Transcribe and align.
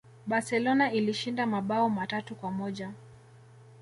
Barcelona 0.27 0.91
ilishinda 0.91 1.45
mabao 1.45 1.89
matatu 1.89 2.35
kwa 2.35 2.51
moja 2.51 2.91